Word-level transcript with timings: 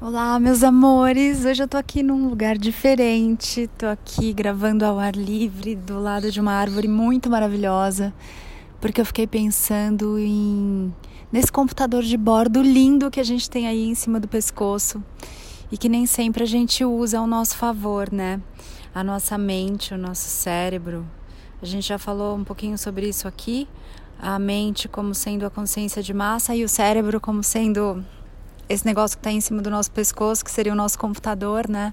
Olá, 0.00 0.38
meus 0.38 0.62
amores! 0.62 1.44
Hoje 1.44 1.64
eu 1.64 1.66
tô 1.66 1.76
aqui 1.76 2.04
num 2.04 2.28
lugar 2.28 2.56
diferente. 2.56 3.68
Tô 3.76 3.84
aqui 3.86 4.32
gravando 4.32 4.84
ao 4.84 4.96
ar 4.96 5.16
livre, 5.16 5.74
do 5.74 5.98
lado 5.98 6.30
de 6.30 6.40
uma 6.40 6.52
árvore 6.52 6.86
muito 6.86 7.28
maravilhosa, 7.28 8.14
porque 8.80 9.00
eu 9.00 9.04
fiquei 9.04 9.26
pensando 9.26 10.16
em 10.16 10.94
nesse 11.32 11.50
computador 11.50 12.04
de 12.04 12.16
bordo 12.16 12.62
lindo 12.62 13.10
que 13.10 13.18
a 13.18 13.24
gente 13.24 13.50
tem 13.50 13.66
aí 13.66 13.88
em 13.88 13.94
cima 13.96 14.20
do 14.20 14.28
pescoço 14.28 15.02
e 15.70 15.76
que 15.76 15.88
nem 15.88 16.06
sempre 16.06 16.44
a 16.44 16.46
gente 16.46 16.84
usa 16.84 17.18
ao 17.18 17.26
nosso 17.26 17.56
favor, 17.56 18.12
né? 18.12 18.40
A 18.94 19.02
nossa 19.02 19.36
mente, 19.36 19.92
o 19.94 19.98
nosso 19.98 20.28
cérebro. 20.28 21.04
A 21.60 21.66
gente 21.66 21.88
já 21.88 21.98
falou 21.98 22.36
um 22.36 22.44
pouquinho 22.44 22.78
sobre 22.78 23.08
isso 23.08 23.26
aqui. 23.26 23.66
A 24.16 24.38
mente 24.38 24.86
como 24.86 25.12
sendo 25.12 25.44
a 25.44 25.50
consciência 25.50 26.00
de 26.00 26.14
massa 26.14 26.54
e 26.54 26.62
o 26.62 26.68
cérebro 26.68 27.20
como 27.20 27.42
sendo 27.42 28.04
esse 28.68 28.84
negócio 28.84 29.16
que 29.16 29.20
está 29.20 29.30
em 29.30 29.40
cima 29.40 29.62
do 29.62 29.70
nosso 29.70 29.90
pescoço, 29.90 30.44
que 30.44 30.50
seria 30.50 30.72
o 30.72 30.76
nosso 30.76 30.98
computador, 30.98 31.68
né? 31.68 31.92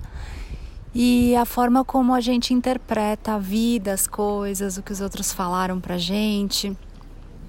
E 0.94 1.36
a 1.36 1.46
forma 1.46 1.84
como 1.84 2.14
a 2.14 2.22
gente 2.22 2.54
interpreta 2.54 3.34
a 3.34 3.38
vida, 3.38 3.92
as 3.94 4.08
coisas, 4.08 4.78
o 4.78 4.82
que 4.82 4.94
os 4.94 5.02
outros 5.02 5.34
falaram 5.34 5.80
pra 5.82 5.98
gente. 5.98 6.76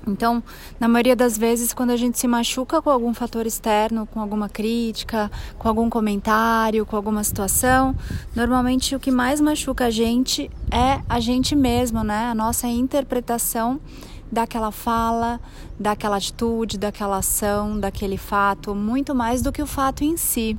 Então, 0.07 0.43
na 0.79 0.87
maioria 0.87 1.17
das 1.17 1.37
vezes, 1.37 1.75
quando 1.75 1.91
a 1.91 1.97
gente 1.97 2.17
se 2.17 2.29
machuca 2.29 2.81
com 2.81 2.89
algum 2.89 3.13
fator 3.13 3.45
externo, 3.45 4.07
com 4.07 4.21
alguma 4.21 4.49
crítica, 4.49 5.31
com 5.59 5.69
algum 5.69 5.91
comentário, 5.91 6.87
com 6.87 6.95
alguma 6.95 7.25
situação, 7.25 7.95
normalmente 8.35 8.95
o 8.95 9.01
que 9.01 9.11
mais 9.11 9.41
machuca 9.41 9.87
a 9.87 9.91
gente 9.91 10.49
é 10.71 11.01
a 11.09 11.19
gente 11.19 11.57
mesmo, 11.57 12.05
né? 12.05 12.31
A 12.31 12.35
nossa 12.35 12.69
interpretação 12.69 13.81
daquela 14.31 14.71
fala, 14.71 15.41
daquela 15.79 16.17
atitude, 16.17 16.79
daquela 16.79 17.19
ação, 17.19 17.79
daquele 17.79 18.17
fato, 18.17 18.75
muito 18.75 19.15
mais 19.15 19.43
do 19.43 19.53
que 19.53 19.63
o 19.63 19.67
fato 19.67 20.03
em 20.03 20.17
si. 20.17 20.59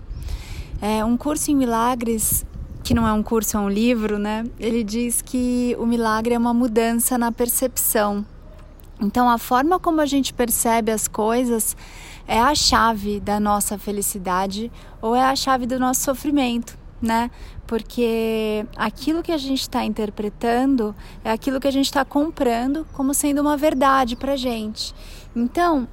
É, 0.81 1.03
um 1.03 1.17
curso 1.17 1.51
em 1.51 1.55
milagres, 1.55 2.45
que 2.83 2.93
não 2.93 3.07
é 3.07 3.11
um 3.11 3.23
curso, 3.23 3.57
é 3.57 3.59
um 3.59 3.69
livro, 3.69 4.17
né? 4.17 4.45
Ele 4.59 4.83
diz 4.83 5.21
que 5.21 5.75
o 5.79 5.85
milagre 5.85 6.33
é 6.33 6.37
uma 6.37 6.53
mudança 6.53 7.17
na 7.17 7.31
percepção. 7.31 8.25
Então, 9.01 9.29
a 9.29 9.37
forma 9.37 9.79
como 9.79 10.01
a 10.01 10.05
gente 10.05 10.33
percebe 10.33 10.91
as 10.91 11.07
coisas 11.07 11.75
é 12.27 12.39
a 12.39 12.53
chave 12.55 13.19
da 13.19 13.39
nossa 13.39 13.77
felicidade 13.77 14.71
ou 15.01 15.15
é 15.15 15.23
a 15.23 15.35
chave 15.35 15.65
do 15.65 15.79
nosso 15.79 16.01
sofrimento 16.01 16.76
né? 17.01 17.29
Porque 17.65 18.65
aquilo 18.75 19.21
que 19.21 19.31
a 19.31 19.37
gente 19.37 19.61
está 19.61 19.83
interpretando 19.83 20.95
é 21.23 21.31
aquilo 21.31 21.59
que 21.59 21.67
a 21.67 21.71
gente 21.71 21.85
está 21.85 22.03
comprando 22.03 22.85
como 22.93 23.13
sendo 23.13 23.41
uma 23.41 23.57
verdade 23.57 24.15
para 24.15 24.35
gente. 24.35 24.93
Então, 25.35 25.87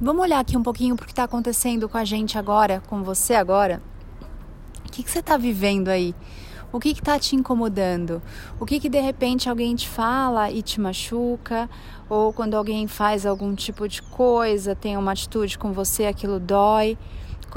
vamos 0.00 0.22
olhar 0.22 0.40
aqui 0.40 0.56
um 0.56 0.62
pouquinho 0.62 0.96
para 0.96 1.04
o 1.04 1.06
que 1.06 1.12
está 1.12 1.24
acontecendo 1.24 1.88
com 1.88 1.98
a 1.98 2.04
gente 2.04 2.38
agora, 2.38 2.82
com 2.86 3.02
você 3.02 3.34
agora. 3.34 3.82
O 4.86 4.90
que, 4.90 5.02
que 5.02 5.10
você 5.10 5.18
está 5.18 5.36
vivendo 5.36 5.88
aí? 5.88 6.14
O 6.70 6.78
que 6.78 6.90
está 6.90 7.18
te 7.18 7.34
incomodando? 7.34 8.20
O 8.60 8.66
que, 8.66 8.78
que 8.78 8.90
de 8.90 9.00
repente 9.00 9.48
alguém 9.48 9.74
te 9.74 9.88
fala 9.88 10.50
e 10.50 10.60
te 10.60 10.80
machuca? 10.80 11.68
Ou 12.10 12.32
quando 12.32 12.54
alguém 12.54 12.86
faz 12.86 13.24
algum 13.24 13.54
tipo 13.54 13.88
de 13.88 14.02
coisa, 14.02 14.74
tem 14.74 14.96
uma 14.96 15.12
atitude 15.12 15.58
com 15.58 15.72
você, 15.72 16.04
aquilo 16.04 16.38
dói? 16.38 16.98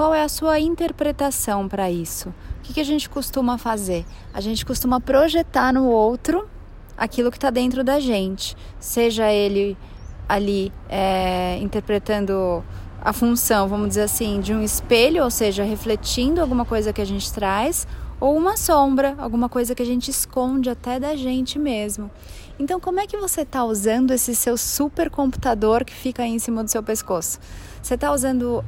Qual 0.02 0.12
é 0.12 0.24
a 0.24 0.28
sua 0.28 0.58
interpretação 0.58 1.68
para 1.68 1.88
isso? 1.88 2.30
O 2.30 2.62
que, 2.64 2.72
que 2.72 2.80
a 2.80 2.84
gente 2.84 3.08
costuma 3.08 3.56
fazer? 3.56 4.04
A 4.34 4.40
gente 4.40 4.66
costuma 4.66 5.00
projetar 5.00 5.72
no 5.72 5.86
outro 5.86 6.48
aquilo 6.96 7.30
que 7.30 7.36
está 7.36 7.50
dentro 7.50 7.84
da 7.84 8.00
gente, 8.00 8.56
seja 8.80 9.30
ele 9.30 9.78
ali 10.28 10.72
é, 10.88 11.56
interpretando 11.58 12.64
a 13.00 13.12
função, 13.12 13.68
vamos 13.68 13.90
dizer 13.90 14.02
assim, 14.02 14.40
de 14.40 14.52
um 14.52 14.60
espelho, 14.60 15.22
ou 15.22 15.30
seja, 15.30 15.62
refletindo 15.62 16.40
alguma 16.40 16.64
coisa 16.64 16.92
que 16.92 17.00
a 17.00 17.06
gente 17.06 17.32
traz, 17.32 17.86
ou 18.18 18.36
uma 18.36 18.56
sombra, 18.56 19.14
alguma 19.18 19.48
coisa 19.48 19.72
que 19.72 19.82
a 19.84 19.86
gente 19.86 20.10
esconde 20.10 20.68
até 20.68 20.98
da 20.98 21.14
gente 21.14 21.60
mesmo. 21.60 22.10
Então, 22.58 22.80
como 22.80 22.98
é 22.98 23.06
que 23.06 23.16
você 23.16 23.42
está 23.42 23.64
usando 23.64 24.10
esse 24.10 24.34
seu 24.34 24.56
supercomputador 24.56 25.84
que 25.84 25.94
fica 25.94 26.24
aí 26.24 26.32
em 26.32 26.40
cima 26.40 26.64
do 26.64 26.70
seu 26.72 26.82
pescoço? 26.82 27.38
Você 27.80 27.94
está 27.94 28.12
usando 28.12 28.64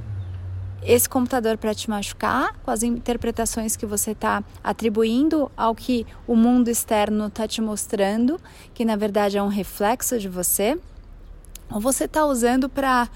esse 0.85 1.09
computador 1.09 1.57
para 1.57 1.75
te 1.75 1.89
machucar, 1.89 2.55
com 2.63 2.71
as 2.71 2.83
interpretações 2.83 3.75
que 3.77 3.87
você 3.87 4.11
está 4.11 4.45
atribuindo 4.63 5.51
ao 5.57 5.75
que 5.75 6.07
o 6.27 6.37
mundo 6.37 6.69
externo 6.69 7.27
está 7.27 7.49
te 7.49 7.61
mostrando, 7.61 8.39
que 8.75 8.85
na 8.85 8.95
verdade 8.95 9.39
é 9.39 9.43
um 9.43 9.49
reflexo 9.49 10.19
de 10.19 10.29
você, 10.29 10.79
ou 11.71 11.81
você 11.81 12.05
está 12.05 12.27
usando 12.27 12.69
para 12.69 13.09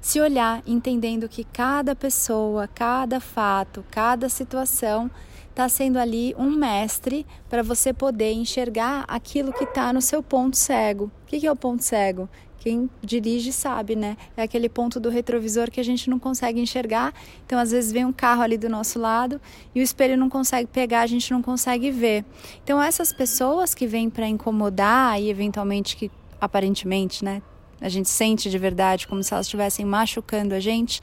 se 0.00 0.20
olhar, 0.20 0.62
entendendo 0.66 1.28
que 1.28 1.44
cada 1.44 1.94
pessoa, 1.94 2.66
cada 2.66 3.20
fato, 3.20 3.84
cada 3.88 4.28
situação 4.28 5.08
está 5.48 5.68
sendo 5.68 5.98
ali 5.98 6.34
um 6.36 6.50
mestre 6.50 7.24
para 7.48 7.62
você 7.62 7.92
poder 7.92 8.32
enxergar 8.32 9.04
aquilo 9.06 9.52
que 9.52 9.64
está 9.64 9.92
no 9.92 10.02
seu 10.02 10.22
ponto 10.22 10.56
cego. 10.56 11.04
O 11.04 11.26
que, 11.26 11.38
que 11.38 11.46
é 11.46 11.52
o 11.52 11.56
ponto 11.56 11.84
cego? 11.84 12.28
Quem 12.62 12.88
dirige 13.02 13.52
sabe, 13.52 13.96
né? 13.96 14.16
É 14.36 14.42
aquele 14.44 14.68
ponto 14.68 15.00
do 15.00 15.10
retrovisor 15.10 15.68
que 15.68 15.80
a 15.80 15.82
gente 15.82 16.08
não 16.08 16.16
consegue 16.16 16.60
enxergar. 16.60 17.12
Então, 17.44 17.58
às 17.58 17.72
vezes, 17.72 17.90
vem 17.90 18.04
um 18.04 18.12
carro 18.12 18.40
ali 18.40 18.56
do 18.56 18.68
nosso 18.68 19.00
lado 19.00 19.40
e 19.74 19.80
o 19.80 19.82
espelho 19.82 20.16
não 20.16 20.28
consegue 20.28 20.68
pegar, 20.68 21.00
a 21.00 21.06
gente 21.08 21.28
não 21.32 21.42
consegue 21.42 21.90
ver. 21.90 22.24
Então, 22.62 22.80
essas 22.80 23.12
pessoas 23.12 23.74
que 23.74 23.84
vêm 23.84 24.08
para 24.08 24.28
incomodar 24.28 25.20
e, 25.20 25.28
eventualmente, 25.28 25.96
que 25.96 26.08
aparentemente, 26.40 27.24
né? 27.24 27.42
A 27.80 27.88
gente 27.88 28.08
sente 28.08 28.48
de 28.48 28.58
verdade 28.58 29.08
como 29.08 29.24
se 29.24 29.34
elas 29.34 29.46
estivessem 29.46 29.84
machucando 29.84 30.54
a 30.54 30.60
gente, 30.60 31.00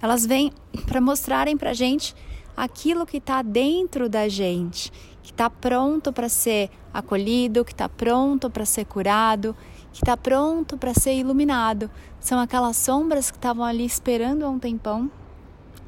elas 0.00 0.24
vêm 0.24 0.50
para 0.86 0.98
mostrarem 0.98 1.58
para 1.58 1.72
a 1.72 1.74
gente 1.74 2.14
aquilo 2.56 3.04
que 3.04 3.18
está 3.18 3.42
dentro 3.42 4.08
da 4.08 4.30
gente, 4.30 4.90
que 5.22 5.30
está 5.30 5.50
pronto 5.50 6.10
para 6.10 6.30
ser 6.30 6.70
acolhido, 6.90 7.66
que 7.66 7.72
está 7.72 7.86
pronto 7.86 8.48
para 8.48 8.64
ser 8.64 8.86
curado, 8.86 9.54
que 9.92 10.02
está 10.02 10.16
pronto 10.16 10.76
para 10.76 10.94
ser 10.94 11.14
iluminado. 11.14 11.90
São 12.20 12.38
aquelas 12.38 12.76
sombras 12.76 13.30
que 13.30 13.36
estavam 13.36 13.64
ali 13.64 13.84
esperando 13.84 14.44
há 14.44 14.48
um 14.48 14.58
tempão 14.58 15.10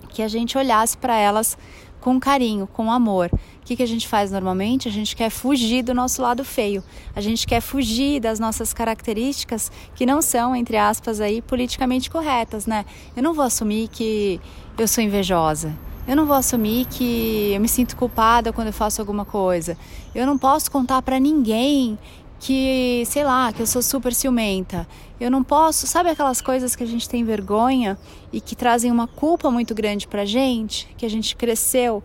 que 0.09 0.23
a 0.23 0.29
gente 0.29 0.57
olhasse 0.57 0.97
para 0.97 1.17
elas 1.17 1.59
com 2.01 2.21
carinho, 2.21 2.67
com 2.67 2.93
amor. 2.93 3.31
O 3.33 3.65
que, 3.65 3.77
que 3.77 3.83
a 3.83 3.87
gente 3.87 4.07
faz 4.07 4.31
normalmente? 4.31 4.87
A 4.87 4.91
gente 4.91 5.17
quer 5.17 5.31
fugir 5.31 5.83
do 5.83 5.95
nosso 5.95 6.21
lado 6.21 6.45
feio. 6.45 6.85
A 7.17 7.21
gente 7.23 7.47
quer 7.47 7.63
fugir 7.63 8.21
das 8.21 8.39
nossas 8.39 8.75
características 8.75 9.73
que 9.95 10.05
não 10.05 10.21
são, 10.21 10.55
entre 10.55 10.77
aspas, 10.77 11.19
aí 11.19 11.41
politicamente 11.41 12.11
corretas, 12.11 12.67
né? 12.67 12.85
Eu 13.17 13.23
não 13.23 13.33
vou 13.33 13.43
assumir 13.43 13.89
que 13.89 14.39
eu 14.77 14.87
sou 14.87 15.03
invejosa. 15.03 15.75
Eu 16.07 16.15
não 16.15 16.27
vou 16.27 16.37
assumir 16.37 16.85
que 16.85 17.53
eu 17.55 17.61
me 17.61 17.69
sinto 17.69 17.97
culpada 17.97 18.53
quando 18.53 18.67
eu 18.67 18.73
faço 18.75 19.01
alguma 19.01 19.25
coisa. 19.25 19.75
Eu 20.15 20.27
não 20.27 20.37
posso 20.37 20.71
contar 20.71 21.01
para 21.01 21.19
ninguém 21.19 21.99
que, 22.39 23.05
sei 23.07 23.25
lá, 23.25 23.53
que 23.53 23.63
eu 23.63 23.67
sou 23.67 23.83
super 23.83 24.13
ciumenta. 24.15 24.87
Eu 25.21 25.31
não 25.31 25.43
posso, 25.43 25.87
sabe 25.87 26.11
aquelas 26.11 26.41
coisas 26.41 26.77
que 26.77 26.83
a 26.83 26.87
gente 26.87 27.09
tem 27.09 27.25
vergonha 27.25 27.97
e 28.33 28.41
que 28.41 28.55
trazem 28.55 28.91
uma 28.91 29.07
culpa 29.07 29.51
muito 29.51 29.75
grande 29.75 30.07
pra 30.07 30.25
gente, 30.25 30.89
que 30.97 31.07
a 31.07 31.11
gente 31.11 31.37
cresceu 31.37 32.03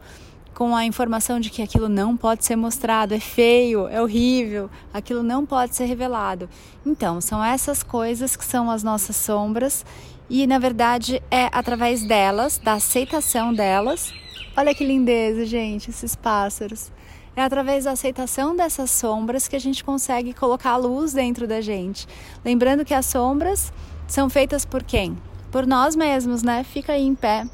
com 0.53 0.75
a 0.75 0.85
informação 0.85 1.40
de 1.40 1.50
que 1.50 1.62
aquilo 1.62 1.88
não 1.88 2.17
pode 2.17 2.44
ser 2.44 2.57
mostrado, 2.57 3.13
é 3.13 3.19
feio, 3.19 3.88
é 3.88 4.01
horrível, 4.01 4.69
aquilo 4.94 5.23
não 5.23 5.45
pode 5.45 5.73
ser 5.73 5.85
revelado. 5.85 6.50
Então, 6.85 7.22
são 7.22 7.44
essas 7.44 7.81
coisas 7.81 8.35
que 8.35 8.44
são 8.44 8.69
as 8.69 8.84
nossas 8.84 9.16
sombras 9.16 9.85
e, 10.29 10.46
na 10.46 10.59
verdade, 10.59 11.23
é 11.31 11.50
através 11.51 12.03
delas, 12.03 12.57
da 12.57 12.73
aceitação 12.73 13.53
delas. 13.53 14.13
Olha 14.56 14.75
que 14.75 14.85
lindeza, 14.85 15.46
gente, 15.46 15.90
esses 15.90 16.13
pássaros. 16.16 16.91
É 17.39 17.41
através 17.41 17.85
da 17.85 17.91
aceitação 17.91 18.53
dessas 18.53 18.91
sombras 18.91 19.47
que 19.47 19.55
a 19.55 19.59
gente 19.59 19.81
consegue 19.81 20.33
colocar 20.33 20.72
a 20.72 20.75
luz 20.75 21.13
dentro 21.13 21.47
da 21.47 21.61
gente. 21.61 22.05
Lembrando 22.44 22.83
que 22.83 22.94
as 22.94 23.05
sombras 23.05 23.72
são 24.09 24.29
feitas 24.29 24.66
por 24.66 24.83
quem? 24.83 25.17
Por 25.49 25.66
nós 25.66 25.95
mesmos, 25.95 26.44
né? 26.44 26.66
Fica 26.66 26.91
aí 26.91 27.01
em 27.01 27.16
pé 27.16 27.45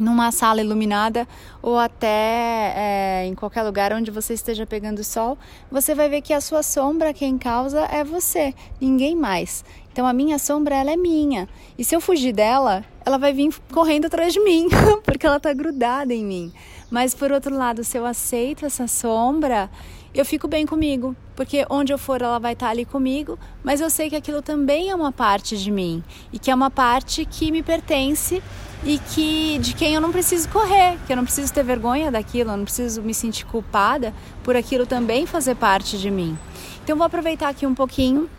numa 0.00 0.32
sala 0.32 0.60
iluminada 0.60 1.28
ou 1.62 1.78
até 1.78 2.72
é, 2.76 3.26
em 3.26 3.36
qualquer 3.36 3.62
lugar 3.62 3.92
onde 3.92 4.10
você 4.10 4.34
esteja 4.34 4.66
pegando 4.66 5.04
sol, 5.04 5.38
você 5.70 5.94
vai 5.94 6.08
ver 6.08 6.20
que 6.20 6.32
a 6.32 6.40
sua 6.40 6.64
sombra, 6.64 7.14
quem 7.14 7.38
causa 7.38 7.82
é 7.82 8.02
você, 8.02 8.52
ninguém 8.80 9.14
mais. 9.14 9.64
Então 9.92 10.08
a 10.08 10.12
minha 10.12 10.40
sombra 10.40 10.74
ela 10.74 10.90
é 10.90 10.96
minha 10.96 11.48
e 11.78 11.84
se 11.84 11.94
eu 11.94 12.00
fugir 12.00 12.32
dela, 12.32 12.84
ela 13.06 13.16
vai 13.16 13.32
vir 13.32 13.54
correndo 13.72 14.06
atrás 14.06 14.32
de 14.32 14.40
mim 14.40 14.66
porque 15.04 15.24
ela 15.24 15.36
está 15.36 15.52
grudada 15.52 16.12
em 16.12 16.24
mim. 16.24 16.52
Mas 16.94 17.12
por 17.12 17.32
outro 17.32 17.56
lado, 17.56 17.82
se 17.82 17.98
eu 17.98 18.06
aceito 18.06 18.64
essa 18.64 18.86
sombra, 18.86 19.68
eu 20.14 20.24
fico 20.24 20.46
bem 20.46 20.64
comigo, 20.64 21.16
porque 21.34 21.66
onde 21.68 21.92
eu 21.92 21.98
for 21.98 22.22
ela 22.22 22.38
vai 22.38 22.52
estar 22.52 22.68
ali 22.68 22.84
comigo, 22.84 23.36
mas 23.64 23.80
eu 23.80 23.90
sei 23.90 24.08
que 24.08 24.14
aquilo 24.14 24.40
também 24.40 24.90
é 24.90 24.94
uma 24.94 25.10
parte 25.10 25.58
de 25.58 25.72
mim. 25.72 26.04
E 26.32 26.38
que 26.38 26.52
é 26.52 26.54
uma 26.54 26.70
parte 26.70 27.24
que 27.24 27.50
me 27.50 27.64
pertence 27.64 28.40
e 28.84 29.00
que 29.12 29.58
de 29.58 29.74
quem 29.74 29.96
eu 29.96 30.00
não 30.00 30.12
preciso 30.12 30.48
correr, 30.50 30.96
que 31.04 31.12
eu 31.12 31.16
não 31.16 31.24
preciso 31.24 31.52
ter 31.52 31.64
vergonha 31.64 32.12
daquilo, 32.12 32.52
eu 32.52 32.56
não 32.56 32.64
preciso 32.64 33.02
me 33.02 33.12
sentir 33.12 33.44
culpada 33.44 34.14
por 34.44 34.54
aquilo 34.54 34.86
também 34.86 35.26
fazer 35.26 35.56
parte 35.56 35.98
de 35.98 36.12
mim. 36.12 36.38
Então 36.84 36.96
vou 36.96 37.06
aproveitar 37.06 37.48
aqui 37.48 37.66
um 37.66 37.74
pouquinho 37.74 38.30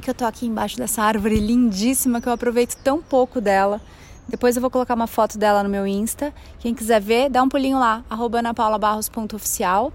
que 0.00 0.08
eu 0.08 0.14
tô 0.14 0.24
aqui 0.24 0.46
embaixo 0.46 0.76
dessa 0.76 1.02
árvore 1.02 1.40
lindíssima 1.40 2.20
que 2.20 2.28
eu 2.28 2.32
aproveito 2.32 2.76
tão 2.84 3.02
pouco 3.02 3.40
dela 3.40 3.80
Depois 4.28 4.54
eu 4.56 4.60
vou 4.60 4.70
colocar 4.70 4.94
uma 4.94 5.06
foto 5.06 5.38
dela 5.38 5.62
no 5.62 5.70
meu 5.70 5.86
Insta. 5.86 6.34
Quem 6.58 6.74
quiser 6.74 7.00
ver, 7.00 7.30
dá 7.30 7.42
um 7.42 7.48
pulinho 7.48 7.78
lá, 7.78 8.04
anapaulabarros.oficial. 8.10 9.90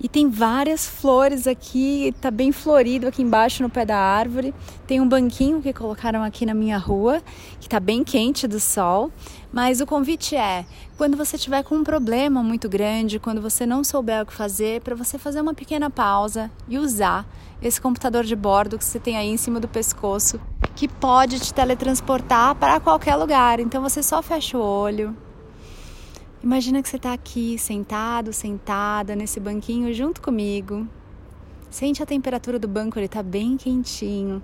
E 0.00 0.08
tem 0.08 0.28
várias 0.28 0.86
flores 0.86 1.46
aqui, 1.46 2.12
tá 2.20 2.30
bem 2.30 2.50
florido 2.50 3.06
aqui 3.06 3.22
embaixo 3.22 3.62
no 3.62 3.70
pé 3.70 3.86
da 3.86 3.96
árvore. 3.96 4.52
Tem 4.88 5.00
um 5.00 5.08
banquinho 5.08 5.62
que 5.62 5.72
colocaram 5.72 6.24
aqui 6.24 6.44
na 6.44 6.52
minha 6.52 6.76
rua, 6.76 7.22
que 7.60 7.68
tá 7.68 7.78
bem 7.78 8.02
quente 8.02 8.48
do 8.48 8.58
sol. 8.58 9.10
Mas 9.56 9.80
o 9.80 9.86
convite 9.86 10.36
é, 10.36 10.66
quando 10.98 11.16
você 11.16 11.38
tiver 11.38 11.62
com 11.62 11.76
um 11.76 11.82
problema 11.82 12.42
muito 12.42 12.68
grande, 12.68 13.18
quando 13.18 13.40
você 13.40 13.64
não 13.64 13.82
souber 13.82 14.22
o 14.22 14.26
que 14.26 14.34
fazer, 14.34 14.82
para 14.82 14.94
você 14.94 15.16
fazer 15.16 15.40
uma 15.40 15.54
pequena 15.54 15.88
pausa 15.88 16.50
e 16.68 16.76
usar 16.76 17.26
esse 17.62 17.80
computador 17.80 18.22
de 18.22 18.36
bordo 18.36 18.76
que 18.76 18.84
você 18.84 19.00
tem 19.00 19.16
aí 19.16 19.28
em 19.28 19.38
cima 19.38 19.58
do 19.58 19.66
pescoço, 19.66 20.38
que 20.74 20.86
pode 20.86 21.40
te 21.40 21.54
teletransportar 21.54 22.54
para 22.56 22.78
qualquer 22.78 23.16
lugar. 23.16 23.58
Então 23.58 23.80
você 23.80 24.02
só 24.02 24.20
fecha 24.20 24.58
o 24.58 24.60
olho. 24.60 25.16
Imagina 26.42 26.82
que 26.82 26.88
você 26.90 26.96
está 26.96 27.14
aqui 27.14 27.56
sentado, 27.58 28.34
sentada 28.34 29.16
nesse 29.16 29.40
banquinho 29.40 29.90
junto 29.94 30.20
comigo. 30.20 30.86
Sente 31.70 32.02
a 32.02 32.06
temperatura 32.06 32.58
do 32.58 32.68
banco, 32.68 32.98
ele 32.98 33.06
está 33.06 33.22
bem 33.22 33.56
quentinho. 33.56 34.42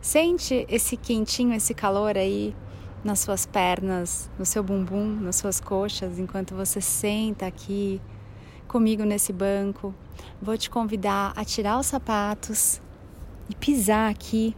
Sente 0.00 0.64
esse 0.68 0.96
quentinho, 0.96 1.52
esse 1.54 1.74
calor 1.74 2.16
aí 2.16 2.54
nas 3.04 3.20
suas 3.20 3.46
pernas, 3.46 4.30
no 4.38 4.44
seu 4.44 4.62
bumbum, 4.62 5.06
nas 5.20 5.36
suas 5.36 5.60
coxas, 5.60 6.18
enquanto 6.18 6.54
você 6.54 6.80
senta 6.80 7.46
aqui 7.46 8.00
comigo 8.66 9.04
nesse 9.04 9.32
banco. 9.32 9.94
Vou 10.40 10.56
te 10.56 10.68
convidar 10.68 11.32
a 11.36 11.44
tirar 11.44 11.78
os 11.78 11.86
sapatos 11.86 12.80
e 13.48 13.54
pisar 13.54 14.10
aqui 14.10 14.54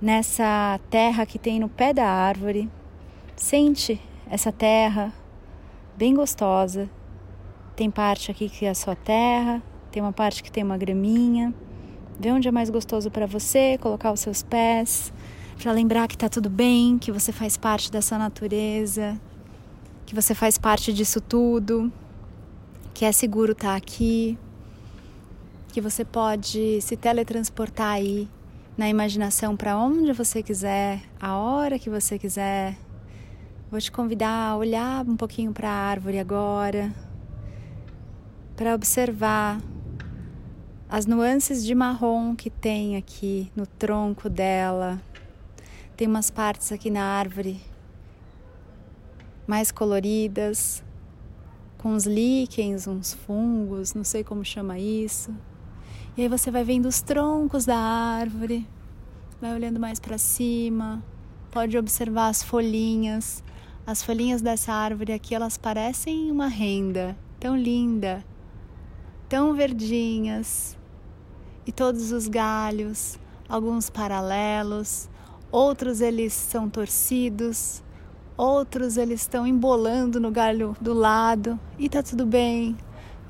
nessa 0.00 0.78
terra 0.90 1.24
que 1.24 1.38
tem 1.38 1.58
no 1.58 1.68
pé 1.68 1.92
da 1.92 2.06
árvore. 2.06 2.70
Sente 3.34 4.00
essa 4.28 4.52
terra 4.52 5.12
bem 5.96 6.14
gostosa. 6.14 6.88
Tem 7.74 7.90
parte 7.90 8.30
aqui 8.30 8.48
que 8.48 8.64
é 8.64 8.70
a 8.70 8.74
sua 8.74 8.96
terra, 8.96 9.62
tem 9.90 10.02
uma 10.02 10.12
parte 10.12 10.42
que 10.42 10.50
tem 10.50 10.64
uma 10.64 10.78
graminha. 10.78 11.54
Vê 12.18 12.30
onde 12.30 12.48
é 12.48 12.50
mais 12.50 12.70
gostoso 12.70 13.10
para 13.10 13.26
você, 13.26 13.76
colocar 13.78 14.12
os 14.12 14.20
seus 14.20 14.42
pés, 14.42 15.12
para 15.58 15.72
lembrar 15.72 16.08
que 16.08 16.16
tá 16.16 16.28
tudo 16.28 16.50
bem, 16.50 16.98
que 16.98 17.10
você 17.10 17.32
faz 17.32 17.56
parte 17.56 17.90
dessa 17.90 18.16
natureza, 18.18 19.18
que 20.04 20.14
você 20.14 20.34
faz 20.34 20.58
parte 20.58 20.92
disso 20.92 21.20
tudo 21.20 21.92
que 22.96 23.04
é 23.04 23.12
seguro 23.12 23.52
estar 23.52 23.72
tá 23.72 23.76
aqui, 23.76 24.38
que 25.68 25.82
você 25.82 26.02
pode 26.02 26.80
se 26.80 26.96
teletransportar 26.96 27.92
aí 27.92 28.26
na 28.74 28.88
imaginação 28.88 29.54
para 29.54 29.76
onde 29.76 30.14
você 30.14 30.42
quiser, 30.42 31.02
a 31.20 31.36
hora 31.36 31.78
que 31.78 31.90
você 31.90 32.18
quiser. 32.18 32.74
Vou 33.70 33.78
te 33.78 33.92
convidar 33.92 34.48
a 34.48 34.56
olhar 34.56 35.04
um 35.06 35.14
pouquinho 35.14 35.52
para 35.52 35.68
a 35.68 35.74
árvore 35.74 36.18
agora, 36.18 36.90
para 38.56 38.74
observar 38.74 39.60
as 40.88 41.04
nuances 41.04 41.62
de 41.62 41.74
marrom 41.74 42.34
que 42.34 42.48
tem 42.48 42.96
aqui 42.96 43.52
no 43.54 43.66
tronco 43.66 44.30
dela. 44.30 44.98
Tem 45.96 46.06
umas 46.06 46.30
partes 46.30 46.70
aqui 46.72 46.90
na 46.90 47.02
árvore 47.02 47.58
mais 49.46 49.72
coloridas, 49.72 50.84
com 51.78 51.94
uns 51.94 52.04
líquens, 52.04 52.86
uns 52.86 53.14
fungos, 53.14 53.94
não 53.94 54.04
sei 54.04 54.22
como 54.22 54.44
chama 54.44 54.78
isso. 54.78 55.34
E 56.14 56.20
aí 56.20 56.28
você 56.28 56.50
vai 56.50 56.64
vendo 56.64 56.86
os 56.86 57.00
troncos 57.00 57.64
da 57.64 57.78
árvore, 57.78 58.68
vai 59.40 59.54
olhando 59.54 59.80
mais 59.80 59.98
para 59.98 60.18
cima, 60.18 61.02
pode 61.50 61.78
observar 61.78 62.28
as 62.28 62.42
folhinhas. 62.42 63.42
As 63.86 64.02
folhinhas 64.02 64.42
dessa 64.42 64.74
árvore 64.74 65.14
aqui, 65.14 65.34
elas 65.34 65.56
parecem 65.56 66.30
uma 66.30 66.48
renda, 66.48 67.16
tão 67.40 67.56
linda, 67.56 68.22
tão 69.30 69.54
verdinhas. 69.54 70.76
E 71.66 71.72
todos 71.72 72.12
os 72.12 72.28
galhos, 72.28 73.18
alguns 73.48 73.88
paralelos, 73.88 75.08
outros 75.56 76.00
eles 76.00 76.32
são 76.32 76.68
torcidos, 76.68 77.82
Outros 78.36 78.98
eles 78.98 79.22
estão 79.22 79.46
embolando 79.46 80.20
no 80.20 80.30
galho 80.30 80.76
do 80.78 80.92
lado 80.92 81.58
e 81.78 81.88
tá 81.88 82.02
tudo 82.02 82.26
bem. 82.26 82.76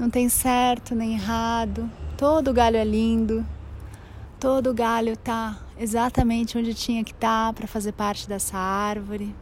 Não 0.00 0.10
tem 0.10 0.28
certo 0.28 0.96
nem 0.96 1.14
errado. 1.14 1.88
Todo 2.18 2.52
galho 2.52 2.76
é 2.76 2.84
lindo. 2.84 3.46
Todo 4.40 4.74
galho 4.74 5.16
tá 5.16 5.60
exatamente 5.78 6.58
onde 6.58 6.74
tinha 6.74 7.04
que 7.04 7.12
estar 7.12 7.46
tá 7.46 7.52
para 7.52 7.68
fazer 7.68 7.92
parte 7.92 8.28
dessa 8.28 8.58
árvore. 8.58 9.32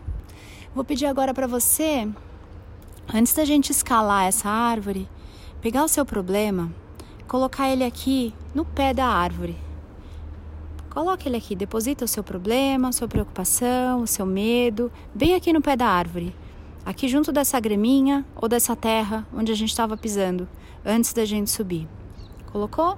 Vou 0.75 0.85
pedir 0.85 1.07
agora 1.07 1.33
para 1.33 1.47
você, 1.47 2.07
antes 3.13 3.33
da 3.33 3.47
gente 3.47 3.71
escalar 3.71 4.27
essa 4.27 4.51
árvore, 4.51 5.09
pegar 5.63 5.83
o 5.83 5.89
seu 5.89 6.05
problema, 6.05 6.71
colocar 7.27 7.71
ele 7.71 7.85
aqui 7.85 8.35
no 8.55 8.67
pé 8.67 8.93
da 8.93 9.07
árvore. 9.07 9.64
Coloque 10.95 11.29
ele 11.29 11.37
aqui, 11.37 11.57
deposita 11.57 12.05
o 12.05 12.09
seu 12.09 12.23
problema, 12.23 12.93
sua 12.93 13.09
preocupação, 13.09 14.03
o 14.03 14.07
seu 14.07 14.25
medo, 14.25 14.93
bem 15.13 15.35
aqui 15.35 15.53
no 15.53 15.61
pé 15.61 15.75
da 15.75 15.89
árvore. 15.89 16.33
Aqui 16.87 17.09
junto 17.09 17.33
dessa 17.33 17.59
graminha 17.59 18.25
ou 18.37 18.49
dessa 18.49 18.77
terra 18.77 19.27
onde 19.35 19.51
a 19.51 19.57
gente 19.57 19.71
estava 19.71 19.97
pisando 19.97 20.49
antes 20.87 21.13
da 21.13 21.25
gente 21.25 21.51
subir. 21.51 21.89
Colocou? 22.53 22.97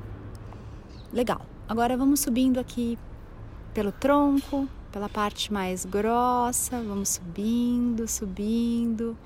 Legal. 1.10 1.40
Agora 1.66 1.96
vamos 1.96 2.20
subindo 2.20 2.60
aqui 2.60 2.98
pelo 3.72 3.90
tronco, 3.90 4.69
pela 4.93 5.08
parte 5.08 5.50
mais 5.50 5.87
grossa, 5.87 6.82
vamos 6.82 7.08
subindo, 7.08 8.06
subindo. 8.06 9.16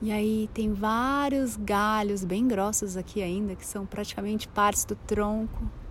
E 0.00 0.12
aí 0.12 0.48
tem 0.54 0.72
vários 0.72 1.56
galhos 1.56 2.24
bem 2.24 2.46
grossos 2.46 2.96
aqui 2.96 3.20
ainda, 3.20 3.56
que 3.56 3.66
são 3.66 3.84
praticamente 3.84 4.46
partes 4.46 4.84
do 4.84 4.94
tronco. 4.94 5.81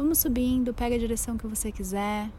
Vamos 0.00 0.16
subindo, 0.16 0.72
pega 0.72 0.94
a 0.96 0.98
direção 0.98 1.36
que 1.36 1.46
você 1.46 1.70
quiser. 1.70 2.30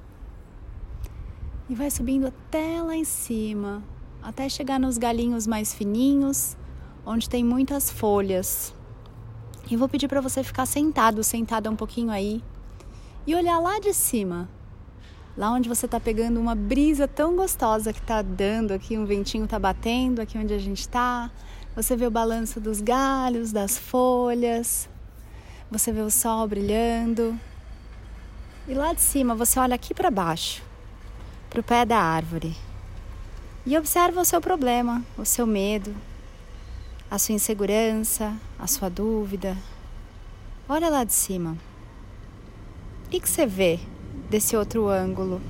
E 1.69 1.75
vai 1.75 1.91
subindo 1.91 2.25
até 2.25 2.81
lá 2.81 2.95
em 2.95 3.03
cima, 3.03 3.83
até 4.19 4.49
chegar 4.49 4.79
nos 4.79 4.97
galinhos 4.97 5.45
mais 5.45 5.71
fininhos, 5.71 6.57
onde 7.05 7.29
tem 7.29 7.43
muitas 7.43 7.91
folhas. 7.91 8.73
E 9.69 9.77
vou 9.77 9.87
pedir 9.87 10.07
para 10.07 10.19
você 10.19 10.43
ficar 10.43 10.65
sentado, 10.65 11.23
sentada 11.23 11.69
um 11.69 11.75
pouquinho 11.75 12.09
aí 12.09 12.43
e 13.27 13.35
olhar 13.35 13.59
lá 13.59 13.79
de 13.79 13.93
cima. 13.93 14.49
Lá 15.37 15.51
onde 15.51 15.69
você 15.69 15.85
está 15.85 15.99
pegando 15.99 16.39
uma 16.39 16.55
brisa 16.55 17.07
tão 17.07 17.35
gostosa 17.35 17.93
que 17.93 17.99
está 17.99 18.23
dando 18.23 18.71
aqui, 18.71 18.97
um 18.97 19.05
ventinho 19.05 19.45
está 19.45 19.59
batendo 19.59 20.19
aqui 20.19 20.35
onde 20.35 20.51
a 20.51 20.59
gente 20.59 20.79
está. 20.79 21.29
Você 21.75 21.95
vê 21.95 22.07
o 22.07 22.11
balanço 22.11 22.59
dos 22.59 22.81
galhos, 22.81 23.51
das 23.51 23.77
folhas. 23.77 24.89
Você 25.69 25.91
vê 25.91 26.01
o 26.01 26.09
sol 26.09 26.47
brilhando. 26.47 27.39
E 28.67 28.73
lá 28.73 28.93
de 28.93 29.01
cima 29.01 29.33
você 29.33 29.59
olha 29.59 29.75
aqui 29.75 29.93
para 29.93 30.11
baixo, 30.11 30.61
para 31.49 31.59
o 31.59 31.63
pé 31.63 31.83
da 31.83 31.97
árvore, 31.97 32.55
e 33.65 33.77
observa 33.77 34.21
o 34.21 34.25
seu 34.25 34.39
problema, 34.39 35.03
o 35.17 35.25
seu 35.25 35.47
medo, 35.47 35.95
a 37.09 37.17
sua 37.17 37.35
insegurança, 37.35 38.33
a 38.59 38.67
sua 38.67 38.89
dúvida. 38.89 39.57
Olha 40.69 40.89
lá 40.89 41.03
de 41.03 41.13
cima. 41.13 41.57
O 43.07 43.09
que 43.09 43.27
você 43.27 43.45
vê 43.45 43.79
desse 44.29 44.55
outro 44.55 44.87
ângulo? 44.87 45.41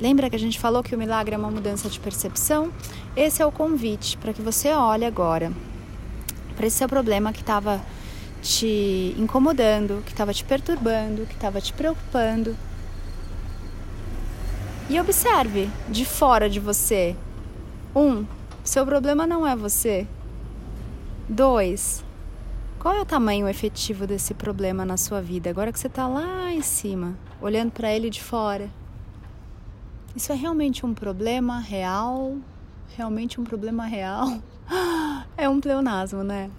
Lembra 0.00 0.28
que 0.28 0.36
a 0.36 0.38
gente 0.38 0.58
falou 0.58 0.82
que 0.82 0.94
o 0.94 0.98
milagre 0.98 1.34
é 1.34 1.38
uma 1.38 1.50
mudança 1.50 1.88
de 1.88 2.00
percepção? 2.00 2.72
Esse 3.16 3.40
é 3.42 3.46
o 3.46 3.52
convite 3.52 4.16
para 4.18 4.32
que 4.32 4.42
você 4.42 4.72
olhe 4.72 5.04
agora 5.04 5.52
para 6.60 6.66
esse 6.66 6.76
seu 6.76 6.88
problema 6.88 7.32
que 7.32 7.40
estava 7.40 7.80
te 8.42 9.14
incomodando, 9.18 10.02
que 10.04 10.12
estava 10.12 10.32
te 10.32 10.44
perturbando, 10.44 11.26
que 11.26 11.34
estava 11.34 11.60
te 11.60 11.72
preocupando. 11.72 12.56
E 14.88 14.98
observe 14.98 15.70
de 15.88 16.04
fora 16.04 16.48
de 16.48 16.58
você. 16.58 17.14
Um, 17.94 18.24
seu 18.64 18.84
problema 18.84 19.26
não 19.26 19.46
é 19.46 19.54
você. 19.54 20.06
Dois, 21.28 22.04
qual 22.78 22.94
é 22.94 23.00
o 23.00 23.04
tamanho 23.04 23.48
efetivo 23.48 24.06
desse 24.06 24.34
problema 24.34 24.84
na 24.84 24.96
sua 24.96 25.20
vida? 25.20 25.50
Agora 25.50 25.70
que 25.70 25.78
você 25.78 25.86
está 25.86 26.08
lá 26.08 26.52
em 26.52 26.62
cima, 26.62 27.16
olhando 27.40 27.70
para 27.70 27.92
ele 27.92 28.10
de 28.10 28.22
fora. 28.22 28.70
Isso 30.16 30.32
é 30.32 30.34
realmente 30.34 30.84
um 30.84 30.92
problema 30.92 31.60
real? 31.60 32.36
Realmente 32.96 33.40
um 33.40 33.44
problema 33.44 33.84
real? 33.84 34.38
É 35.36 35.48
um 35.48 35.58
pleonasmo, 35.58 36.22
né? 36.22 36.50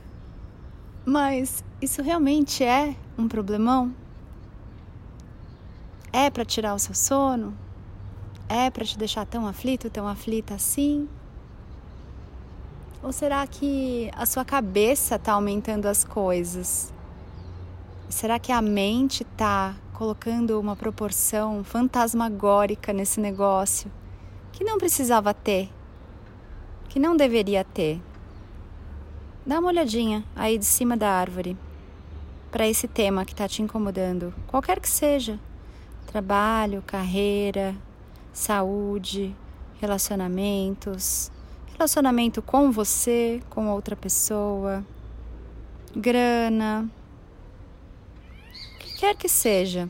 Mas 1.05 1.63
isso 1.81 2.01
realmente 2.01 2.63
é 2.63 2.95
um 3.17 3.27
problemão? 3.27 3.93
É 6.13 6.29
para 6.29 6.45
tirar 6.45 6.75
o 6.75 6.79
seu 6.79 6.93
sono? 6.93 7.53
É 8.47 8.69
para 8.69 8.85
te 8.85 8.97
deixar 8.97 9.25
tão 9.25 9.47
aflito, 9.47 9.89
tão 9.89 10.07
aflita 10.07 10.55
assim? 10.55 11.07
Ou 13.01 13.11
será 13.11 13.47
que 13.47 14.11
a 14.15 14.25
sua 14.25 14.45
cabeça 14.45 15.15
está 15.15 15.33
aumentando 15.33 15.87
as 15.87 16.03
coisas? 16.03 16.93
Será 18.09 18.37
que 18.37 18.51
a 18.51 18.61
mente 18.61 19.23
está 19.23 19.75
colocando 20.01 20.59
uma 20.59 20.75
proporção 20.75 21.63
fantasmagórica 21.63 22.91
nesse 22.91 23.19
negócio 23.19 23.91
que 24.51 24.63
não 24.63 24.79
precisava 24.79 25.31
ter, 25.31 25.69
que 26.89 26.99
não 26.99 27.15
deveria 27.15 27.63
ter. 27.63 28.01
Dá 29.43 29.57
uma 29.57 29.69
olhadinha 29.69 30.23
aí 30.35 30.55
de 30.55 30.65
cima 30.65 30.95
da 30.95 31.09
árvore 31.09 31.57
para 32.51 32.67
esse 32.67 32.87
tema 32.87 33.25
que 33.25 33.31
está 33.31 33.47
te 33.47 33.63
incomodando, 33.63 34.31
qualquer 34.45 34.79
que 34.79 34.87
seja: 34.87 35.39
trabalho, 36.05 36.83
carreira, 36.85 37.75
saúde, 38.31 39.35
relacionamentos, 39.79 41.31
relacionamento 41.73 42.39
com 42.39 42.71
você, 42.71 43.41
com 43.49 43.67
outra 43.71 43.95
pessoa, 43.95 44.85
grana, 45.95 46.87
o 48.75 48.77
que 48.77 48.99
quer 48.99 49.15
que 49.15 49.27
seja. 49.27 49.89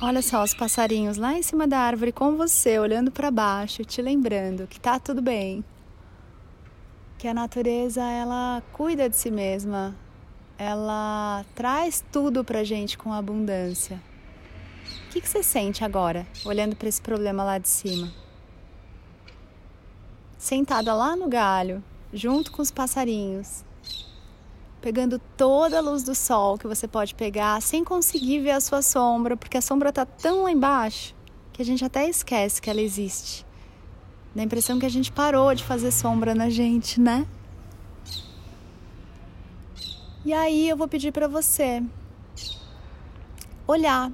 Olha 0.00 0.20
só 0.20 0.42
os 0.42 0.52
passarinhos 0.52 1.18
lá 1.18 1.34
em 1.34 1.42
cima 1.44 1.68
da 1.68 1.78
árvore 1.78 2.10
com 2.10 2.36
você, 2.36 2.80
olhando 2.80 3.12
para 3.12 3.30
baixo, 3.30 3.84
te 3.84 4.02
lembrando 4.02 4.66
que 4.66 4.80
tá 4.80 4.98
tudo 4.98 5.22
bem. 5.22 5.64
Que 7.22 7.28
a 7.28 7.34
natureza 7.34 8.02
ela 8.02 8.60
cuida 8.72 9.08
de 9.08 9.14
si 9.14 9.30
mesma. 9.30 9.94
Ela 10.58 11.44
traz 11.54 12.04
tudo 12.10 12.42
pra 12.42 12.64
gente 12.64 12.98
com 12.98 13.12
abundância. 13.12 14.02
O 15.06 15.10
que, 15.12 15.20
que 15.20 15.28
você 15.28 15.40
sente 15.40 15.84
agora, 15.84 16.26
olhando 16.44 16.74
para 16.74 16.88
esse 16.88 17.00
problema 17.00 17.44
lá 17.44 17.58
de 17.58 17.68
cima? 17.68 18.12
Sentada 20.36 20.92
lá 20.94 21.14
no 21.14 21.28
galho, 21.28 21.80
junto 22.12 22.50
com 22.50 22.60
os 22.60 22.72
passarinhos, 22.72 23.64
pegando 24.80 25.20
toda 25.36 25.78
a 25.78 25.80
luz 25.80 26.02
do 26.02 26.16
sol 26.16 26.58
que 26.58 26.66
você 26.66 26.88
pode 26.88 27.14
pegar 27.14 27.62
sem 27.62 27.84
conseguir 27.84 28.40
ver 28.40 28.50
a 28.50 28.60
sua 28.60 28.82
sombra, 28.82 29.36
porque 29.36 29.58
a 29.58 29.62
sombra 29.62 29.90
está 29.90 30.04
tão 30.04 30.42
lá 30.42 30.50
embaixo 30.50 31.14
que 31.52 31.62
a 31.62 31.64
gente 31.64 31.84
até 31.84 32.08
esquece 32.08 32.60
que 32.60 32.68
ela 32.68 32.80
existe. 32.80 33.46
Dá 34.34 34.42
a 34.42 34.44
impressão 34.44 34.78
que 34.78 34.86
a 34.86 34.88
gente 34.88 35.12
parou 35.12 35.54
de 35.54 35.64
fazer 35.64 35.90
sombra 35.90 36.34
na 36.34 36.48
gente, 36.48 37.00
né? 37.00 37.26
E 40.24 40.32
aí 40.32 40.68
eu 40.68 40.76
vou 40.76 40.88
pedir 40.88 41.12
para 41.12 41.28
você 41.28 41.82
olhar 43.66 44.10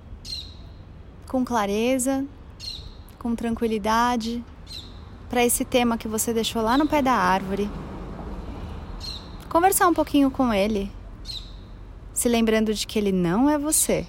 com 1.29 1.45
clareza, 1.45 2.25
com 3.19 3.35
tranquilidade 3.35 4.45
para 5.29 5.45
esse 5.45 5.65
tema 5.65 5.99
que 5.99 6.09
você 6.09 6.33
deixou 6.33 6.63
lá 6.63 6.79
no 6.79 6.89
pé 6.89 7.03
da 7.03 7.13
árvore 7.13 7.71
conversar 9.49 9.89
um 9.89 9.95
pouquinho 9.95 10.31
com 10.31 10.53
ele, 10.53 10.93
se 12.13 12.29
lembrando 12.29 12.75
de 12.75 12.87
que 12.87 12.99
ele 12.99 13.13
não 13.13 13.49
é 13.49 13.59
você. 13.59 14.07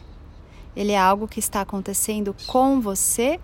Ele 0.75 0.91
é 0.91 0.99
algo 0.99 1.27
que 1.27 1.39
está 1.39 1.61
acontecendo 1.61 2.35
com 2.45 2.79
você, 2.79 3.39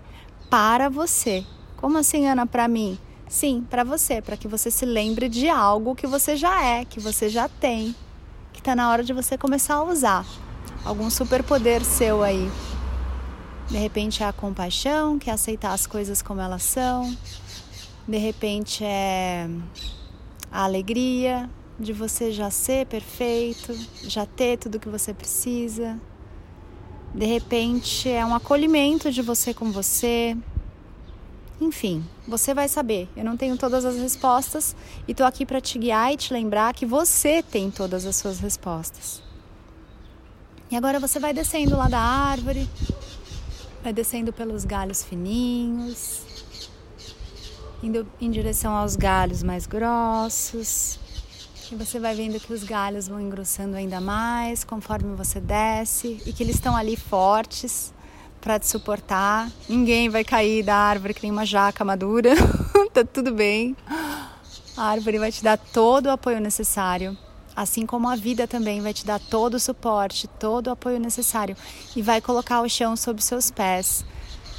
para 0.50 0.88
você. 0.88 1.44
Como 1.76 1.98
assim, 1.98 2.26
Ana, 2.26 2.46
para 2.46 2.66
mim? 2.68 2.98
Sim, 3.28 3.66
para 3.68 3.84
você, 3.84 4.22
para 4.22 4.36
que 4.36 4.46
você 4.46 4.70
se 4.70 4.86
lembre 4.86 5.28
de 5.28 5.48
algo 5.48 5.94
que 5.94 6.06
você 6.06 6.36
já 6.36 6.64
é, 6.64 6.84
que 6.84 7.00
você 7.00 7.28
já 7.28 7.48
tem, 7.48 7.94
que 8.52 8.60
está 8.60 8.74
na 8.74 8.90
hora 8.90 9.02
de 9.02 9.12
você 9.12 9.36
começar 9.36 9.74
a 9.74 9.84
usar. 9.84 10.24
Algum 10.84 11.10
superpoder 11.10 11.84
seu 11.84 12.22
aí. 12.22 12.50
De 13.68 13.76
repente 13.76 14.22
é 14.22 14.26
a 14.26 14.32
compaixão, 14.32 15.18
que 15.18 15.28
é 15.28 15.32
aceitar 15.32 15.72
as 15.72 15.86
coisas 15.86 16.22
como 16.22 16.40
elas 16.40 16.62
são. 16.62 17.16
De 18.06 18.16
repente 18.16 18.84
é 18.84 19.48
a 20.50 20.62
alegria, 20.62 21.50
de 21.78 21.92
você 21.92 22.30
já 22.30 22.50
ser 22.50 22.86
perfeito, 22.86 23.76
já 24.04 24.24
ter 24.24 24.56
tudo 24.56 24.78
que 24.78 24.88
você 24.88 25.12
precisa. 25.12 26.00
De 27.14 27.26
repente 27.26 28.08
é 28.08 28.24
um 28.24 28.34
acolhimento 28.34 29.10
de 29.10 29.20
você 29.20 29.52
com 29.52 29.70
você. 29.72 30.36
Enfim, 31.60 32.04
você 32.28 32.52
vai 32.52 32.68
saber. 32.68 33.08
Eu 33.16 33.24
não 33.24 33.36
tenho 33.36 33.56
todas 33.56 33.84
as 33.84 33.96
respostas 33.96 34.76
e 35.08 35.14
tô 35.14 35.24
aqui 35.24 35.46
para 35.46 35.60
te 35.60 35.78
guiar 35.78 36.12
e 36.12 36.16
te 36.16 36.32
lembrar 36.32 36.74
que 36.74 36.84
você 36.84 37.42
tem 37.42 37.70
todas 37.70 38.04
as 38.04 38.16
suas 38.16 38.38
respostas. 38.38 39.22
E 40.70 40.76
agora 40.76 41.00
você 41.00 41.18
vai 41.18 41.32
descendo 41.32 41.76
lá 41.76 41.88
da 41.88 42.00
árvore, 42.00 42.68
vai 43.82 43.92
descendo 43.92 44.32
pelos 44.32 44.64
galhos 44.64 45.02
fininhos, 45.02 46.22
indo 47.82 48.06
em 48.20 48.30
direção 48.30 48.74
aos 48.74 48.96
galhos 48.96 49.42
mais 49.42 49.66
grossos. 49.66 50.98
E 51.72 51.74
você 51.74 51.98
vai 51.98 52.14
vendo 52.14 52.38
que 52.38 52.52
os 52.52 52.64
galhos 52.64 53.08
vão 53.08 53.20
engrossando 53.20 53.76
ainda 53.76 54.00
mais 54.00 54.62
conforme 54.62 55.16
você 55.16 55.40
desce 55.40 56.20
e 56.26 56.32
que 56.32 56.42
eles 56.42 56.56
estão 56.56 56.76
ali 56.76 56.96
fortes 56.96 57.94
para 58.46 58.60
te 58.60 58.68
suportar. 58.68 59.50
Ninguém 59.68 60.08
vai 60.08 60.22
cair 60.22 60.62
da 60.62 60.76
árvore 60.76 61.12
que 61.12 61.22
nem 61.24 61.32
uma 61.32 61.44
jaca 61.44 61.84
madura. 61.84 62.30
tá 62.94 63.04
tudo 63.04 63.34
bem. 63.34 63.76
A 64.76 64.84
árvore 64.84 65.18
vai 65.18 65.32
te 65.32 65.42
dar 65.42 65.58
todo 65.58 66.06
o 66.06 66.10
apoio 66.10 66.40
necessário, 66.40 67.18
assim 67.56 67.84
como 67.84 68.08
a 68.08 68.14
vida 68.14 68.46
também 68.46 68.80
vai 68.80 68.92
te 68.92 69.04
dar 69.04 69.18
todo 69.18 69.54
o 69.54 69.58
suporte, 69.58 70.28
todo 70.28 70.68
o 70.68 70.70
apoio 70.70 71.00
necessário 71.00 71.56
e 71.96 72.00
vai 72.00 72.20
colocar 72.20 72.60
o 72.60 72.68
chão 72.68 72.94
sob 72.94 73.20
seus 73.20 73.50
pés 73.50 74.04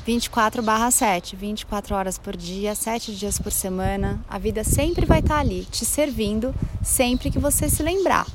24/7, 0.06 1.38
24 1.38 1.96
horas 1.96 2.18
por 2.18 2.36
dia, 2.36 2.76
7 2.76 3.16
dias 3.16 3.40
por 3.40 3.54
semana. 3.54 4.20
A 4.28 4.38
vida 4.38 4.66
sempre 4.66 5.06
vai 5.06 5.20
estar 5.20 5.40
ali, 5.40 5.66
te 5.72 5.86
servindo, 5.86 6.54
sempre 6.84 7.32
que 7.32 7.40
você 7.40 7.70
se 7.70 7.82
lembrar, 7.82 8.28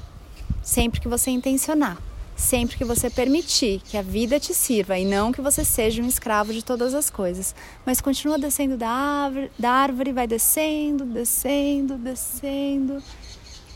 sempre 0.63 0.99
que 0.99 1.09
você 1.09 1.31
intencionar, 1.31 1.99
sempre 2.43 2.77
que 2.77 2.85
você 2.85 3.09
permitir 3.09 3.81
que 3.81 3.97
a 3.97 4.03
vida 4.03 4.39
te 4.39 4.53
sirva 4.53 4.99
e 4.99 5.05
não 5.05 5.33
que 5.33 5.41
você 5.41 5.65
seja 5.65 6.03
um 6.03 6.07
escravo 6.07 6.53
de 6.53 6.65
todas 6.65 6.93
as 6.95 7.09
coisas. 7.09 7.55
Mas 7.87 8.01
continua 8.01 8.39
descendo 8.39 8.77
da 8.77 8.89
árvore, 8.89 9.51
da 9.59 9.71
árvore 9.71 10.13
vai 10.13 10.27
descendo, 10.27 11.05
descendo, 11.05 11.97
descendo, 11.97 13.03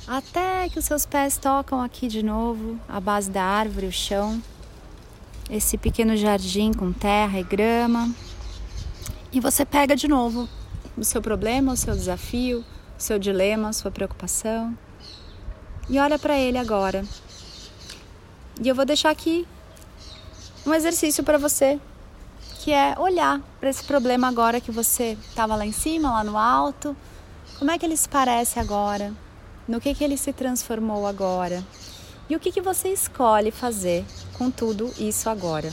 até 0.06 0.68
que 0.68 0.78
os 0.78 0.84
seus 0.84 1.06
pés 1.06 1.38
tocam 1.38 1.80
aqui 1.80 2.08
de 2.08 2.22
novo, 2.22 2.78
a 2.88 3.00
base 3.00 3.30
da 3.30 3.42
árvore, 3.42 3.86
o 3.86 3.92
chão 3.92 4.42
esse 5.48 5.78
pequeno 5.78 6.16
jardim 6.16 6.72
com 6.72 6.92
terra 6.92 7.38
e 7.38 7.44
grama. 7.44 8.12
E 9.32 9.38
você 9.38 9.64
pega 9.64 9.94
de 9.94 10.08
novo 10.08 10.48
o 10.96 11.04
seu 11.04 11.22
problema, 11.22 11.72
o 11.72 11.76
seu 11.76 11.94
desafio, 11.94 12.64
o 12.98 13.02
seu 13.02 13.18
dilema, 13.18 13.68
a 13.68 13.72
sua 13.72 13.90
preocupação 13.90 14.76
e 15.88 15.98
olha 15.98 16.18
para 16.18 16.36
ele 16.36 16.58
agora. 16.58 17.04
E 18.62 18.68
eu 18.68 18.74
vou 18.74 18.84
deixar 18.84 19.10
aqui 19.10 19.46
um 20.66 20.72
exercício 20.72 21.22
para 21.22 21.36
você, 21.36 21.78
que 22.60 22.72
é 22.72 22.94
olhar 22.98 23.40
para 23.60 23.68
esse 23.68 23.84
problema 23.84 24.28
agora 24.28 24.60
que 24.60 24.72
você 24.72 25.16
estava 25.28 25.54
lá 25.54 25.66
em 25.66 25.72
cima, 25.72 26.10
lá 26.10 26.24
no 26.24 26.38
alto. 26.38 26.96
Como 27.58 27.70
é 27.70 27.78
que 27.78 27.84
ele 27.84 27.96
se 27.96 28.08
parece 28.08 28.58
agora? 28.58 29.12
No 29.68 29.80
que, 29.80 29.94
que 29.94 30.02
ele 30.02 30.16
se 30.16 30.32
transformou 30.32 31.06
agora? 31.06 31.62
E 32.28 32.34
o 32.34 32.40
que, 32.40 32.50
que 32.50 32.60
você 32.60 32.88
escolhe 32.88 33.50
fazer 33.50 34.04
com 34.36 34.50
tudo 34.50 34.92
isso 34.98 35.28
agora? 35.28 35.70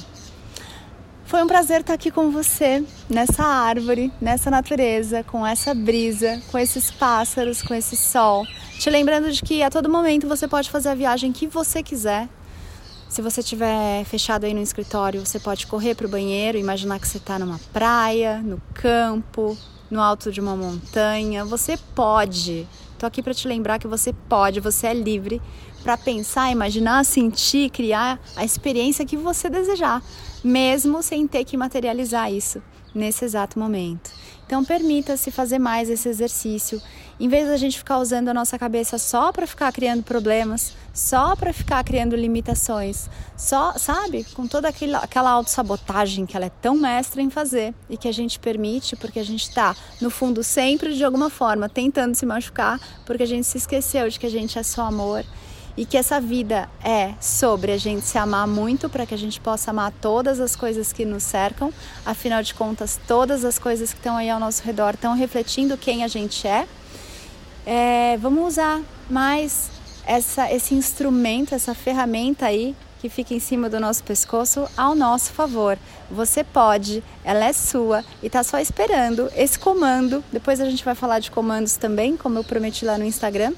Foi 1.25 1.41
um 1.41 1.47
prazer 1.47 1.81
estar 1.81 1.93
aqui 1.93 2.11
com 2.11 2.29
você, 2.29 2.85
nessa 3.09 3.43
árvore, 3.43 4.11
nessa 4.21 4.51
natureza, 4.51 5.23
com 5.23 5.45
essa 5.47 5.73
brisa, 5.73 6.39
com 6.51 6.59
esses 6.59 6.91
pássaros, 6.91 7.61
com 7.61 7.73
esse 7.73 7.97
sol. 7.97 8.45
Te 8.77 8.89
lembrando 8.89 9.31
de 9.31 9.41
que 9.41 9.63
a 9.63 9.69
todo 9.69 9.89
momento 9.89 10.27
você 10.27 10.47
pode 10.47 10.69
fazer 10.69 10.89
a 10.89 10.95
viagem 10.95 11.31
que 11.31 11.47
você 11.47 11.81
quiser. 11.81 12.29
Se 13.13 13.21
você 13.21 13.41
estiver 13.41 14.03
fechado 14.05 14.43
aí 14.43 14.55
no 14.55 14.59
escritório, 14.59 15.23
você 15.23 15.39
pode 15.39 15.67
correr 15.67 15.93
para 15.93 16.07
o 16.07 16.09
banheiro, 16.09 16.57
imaginar 16.57 16.99
que 16.99 17.07
você 17.07 17.19
está 17.19 17.37
numa 17.37 17.59
praia, 17.71 18.39
no 18.39 18.59
campo, 18.73 19.55
no 19.87 20.01
alto 20.01 20.31
de 20.31 20.41
uma 20.41 20.55
montanha. 20.55 21.45
Você 21.45 21.77
pode. 21.93 22.67
Estou 22.91 23.05
aqui 23.05 23.21
para 23.21 23.35
te 23.35 23.47
lembrar 23.47 23.77
que 23.77 23.87
você 23.87 24.11
pode, 24.27 24.59
você 24.59 24.87
é 24.87 24.95
livre 24.95 25.39
para 25.83 25.95
pensar, 25.95 26.51
imaginar, 26.51 27.05
sentir, 27.05 27.69
criar 27.69 28.19
a 28.35 28.43
experiência 28.43 29.05
que 29.05 29.15
você 29.15 29.47
desejar, 29.47 30.01
mesmo 30.43 31.03
sem 31.03 31.27
ter 31.27 31.45
que 31.45 31.55
materializar 31.55 32.33
isso 32.33 32.63
nesse 32.93 33.25
exato 33.25 33.59
momento. 33.59 34.11
Então 34.45 34.63
permita-se 34.63 35.31
fazer 35.31 35.57
mais 35.57 35.89
esse 35.89 36.07
exercício, 36.07 36.81
em 37.19 37.27
vez 37.27 37.47
da 37.47 37.57
gente 37.57 37.77
ficar 37.77 37.97
usando 37.97 38.29
a 38.29 38.33
nossa 38.33 38.59
cabeça 38.59 38.97
só 38.97 39.31
para 39.31 39.47
ficar 39.47 39.71
criando 39.71 40.03
problemas, 40.03 40.73
só 40.93 41.35
para 41.35 41.53
ficar 41.53 41.83
criando 41.83 42.15
limitações, 42.15 43.09
só, 43.37 43.73
sabe, 43.77 44.25
com 44.33 44.45
toda 44.45 44.67
aquela, 44.67 44.99
aquela 44.99 45.31
autossabotagem 45.31 46.25
que 46.25 46.35
ela 46.35 46.45
é 46.45 46.51
tão 46.61 46.75
mestra 46.75 47.21
em 47.21 47.29
fazer 47.29 47.73
e 47.89 47.97
que 47.97 48.07
a 48.07 48.11
gente 48.11 48.39
permite 48.39 48.95
porque 48.95 49.19
a 49.19 49.25
gente 49.25 49.47
está, 49.47 49.75
no 49.99 50.09
fundo, 50.09 50.43
sempre 50.43 50.93
de 50.93 51.03
alguma 51.03 51.29
forma 51.29 51.69
tentando 51.69 52.13
se 52.13 52.25
machucar 52.25 52.79
porque 53.05 53.23
a 53.23 53.27
gente 53.27 53.47
se 53.47 53.57
esqueceu 53.57 54.07
de 54.09 54.19
que 54.19 54.25
a 54.25 54.31
gente 54.31 54.59
é 54.59 54.63
só 54.63 54.83
amor 54.83 55.25
e 55.75 55.85
que 55.85 55.97
essa 55.97 56.19
vida 56.21 56.69
é 56.83 57.13
sobre 57.19 57.71
a 57.71 57.77
gente 57.77 58.05
se 58.05 58.17
amar 58.17 58.47
muito 58.47 58.89
para 58.89 59.05
que 59.05 59.13
a 59.13 59.17
gente 59.17 59.39
possa 59.39 59.71
amar 59.71 59.91
todas 60.01 60.39
as 60.39 60.55
coisas 60.55 60.93
que 60.93 61.03
nos 61.03 61.23
cercam. 61.23 61.73
Afinal 62.05 62.43
de 62.43 62.53
contas, 62.53 62.99
todas 63.07 63.43
as 63.43 63.57
coisas 63.57 63.91
que 63.91 63.99
estão 63.99 64.15
aí 64.15 64.29
ao 64.29 64.39
nosso 64.39 64.63
redor 64.63 64.93
estão 64.93 65.15
refletindo 65.15 65.77
quem 65.77 66.03
a 66.03 66.07
gente 66.07 66.47
é. 66.47 66.67
é 67.65 68.17
vamos 68.17 68.47
usar 68.47 68.81
mais 69.09 69.71
essa, 70.05 70.51
esse 70.51 70.75
instrumento, 70.75 71.55
essa 71.55 71.73
ferramenta 71.73 72.45
aí 72.45 72.75
que 73.03 73.09
fica 73.09 73.33
em 73.33 73.39
cima 73.39 73.69
do 73.69 73.81
nosso 73.81 74.01
pescoço 74.03 74.65
ao 74.77 74.95
nosso 74.95 75.33
favor. 75.33 75.77
Você 76.09 76.41
pode, 76.41 77.03
ela 77.21 77.43
é 77.43 77.51
sua 77.51 78.01
e 78.21 78.29
tá 78.29 78.43
só 78.43 78.59
esperando 78.59 79.29
esse 79.35 79.59
comando. 79.59 80.23
Depois 80.31 80.61
a 80.61 80.69
gente 80.69 80.85
vai 80.85 80.95
falar 80.95 81.19
de 81.19 81.29
comandos 81.29 81.75
também, 81.75 82.15
como 82.15 82.39
eu 82.39 82.45
prometi 82.45 82.85
lá 82.85 82.97
no 82.97 83.03
Instagram. 83.03 83.53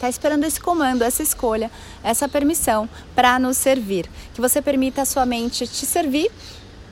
Tá 0.00 0.08
esperando 0.08 0.44
esse 0.44 0.60
comando, 0.60 1.02
essa 1.02 1.22
escolha, 1.22 1.70
essa 2.02 2.28
permissão 2.28 2.88
para 3.14 3.38
nos 3.38 3.56
servir. 3.56 4.08
Que 4.34 4.40
você 4.40 4.60
permita 4.60 5.02
a 5.02 5.06
sua 5.06 5.24
mente 5.24 5.66
te 5.66 5.86
servir 5.86 6.30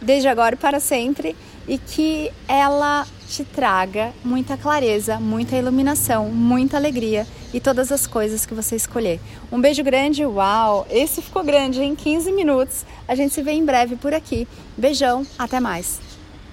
desde 0.01 0.29
agora 0.29 0.55
e 0.55 0.59
para 0.59 0.81
sempre 0.81 1.37
e 1.67 1.79
que 1.79 2.31
ela 2.47 3.07
te 3.29 3.45
traga 3.45 4.13
muita 4.23 4.57
clareza, 4.57 5.19
muita 5.19 5.57
iluminação, 5.57 6.29
muita 6.29 6.77
alegria 6.77 7.27
e 7.53 7.61
todas 7.61 7.91
as 7.91 8.07
coisas 8.07 8.45
que 8.45 8.55
você 8.55 8.77
escolher. 8.77 9.21
Um 9.51 9.61
beijo 9.61 9.83
grande, 9.83 10.25
uau! 10.25 10.87
Esse 10.91 11.23
ficou 11.23 11.43
grande 11.43 11.83
em 11.83 11.95
15 11.95 12.33
minutos. 12.33 12.85
A 13.09 13.15
gente 13.15 13.33
se 13.33 13.43
vê 13.43 13.53
em 13.53 13.65
breve 13.65 13.97
por 13.97 14.13
aqui. 14.13 14.47
Beijão, 14.77 15.27
até 15.39 15.59
mais. 15.59 16.04